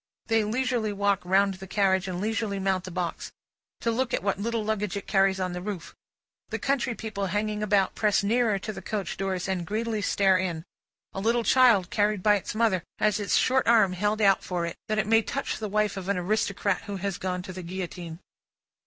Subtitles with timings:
[0.25, 3.31] They leisurely walk round the carriage and leisurely mount the box,
[3.81, 5.93] to look at what little luggage it carries on the roof;
[6.49, 10.63] the country people hanging about, press nearer to the coach doors and greedily stare in;
[11.13, 14.75] a little child, carried by its mother, has its short arm held out for it,
[14.87, 18.17] that it may touch the wife of an aristocrat who has gone to the Guillotine.